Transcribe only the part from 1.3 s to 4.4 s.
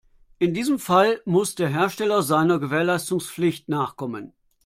der Hersteller seiner Gewährleistungspflicht nachkommen.